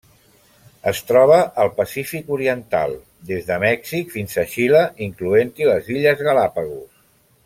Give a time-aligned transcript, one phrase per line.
[0.91, 2.95] Es troba al Pacífic oriental:
[3.33, 6.87] des de Mèxic fins a Xile, incloent-hi les illes Galápagos.